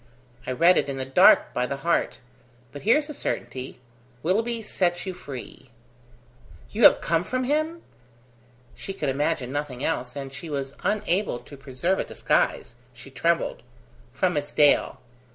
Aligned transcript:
I 0.47 0.51
read 0.51 0.79
it 0.79 0.89
in 0.89 0.97
the 0.97 1.05
dark, 1.05 1.53
by 1.53 1.67
the 1.67 1.75
heart. 1.85 2.17
But 2.71 2.81
here's 2.81 3.07
a 3.07 3.13
certainty: 3.13 3.79
Willoughby 4.23 4.63
sets 4.63 5.05
you 5.05 5.13
free." 5.13 5.69
"You 6.71 6.85
have 6.85 7.01
come 7.01 7.23
from 7.23 7.43
him?" 7.43 7.83
she 8.73 8.93
could 8.93 9.09
imagine 9.09 9.51
nothing 9.51 9.83
else, 9.83 10.15
and 10.15 10.33
she 10.33 10.49
was 10.49 10.73
unable 10.81 11.37
to 11.37 11.55
preserve 11.55 11.99
a 11.99 12.03
disguise; 12.03 12.73
she 12.95 13.11
trembled. 13.11 13.61
"From 14.11 14.33
Miss 14.33 14.51
Dale." 14.51 14.99